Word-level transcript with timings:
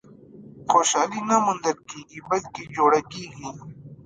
•خوشالي 0.69 1.21
نه 1.29 1.37
موندل 1.45 1.77
کېږي، 1.89 2.19
بلکې 2.29 2.61
جوړه 2.75 2.99
کېږي. 3.13 3.47